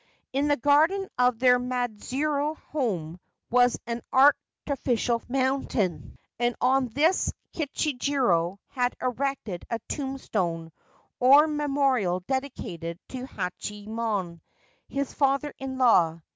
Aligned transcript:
In 0.33 0.47
the 0.47 0.57
garden 0.57 1.07
of 1.19 1.37
their 1.37 1.59
Maidzuru 1.59 2.55
house 2.71 3.19
was 3.51 3.77
an 3.85 4.01
artificial 4.11 5.21
mountain, 5.29 6.17
and 6.39 6.55
on 6.59 6.87
this 6.87 7.31
Kichijiro 7.53 8.57
had 8.69 8.95
erected 8.99 9.63
a 9.69 9.77
tombstone 9.87 10.71
or 11.19 11.45
memorial 11.45 12.21
dedicated 12.21 12.97
to 13.09 13.27
Hachiyemon, 13.27 14.41
his 14.87 15.13
father 15.13 15.53
in 15.59 15.77
law. 15.77 16.19